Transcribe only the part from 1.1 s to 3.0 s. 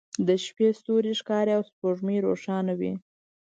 ښکاري او سپوږمۍ روښانه وي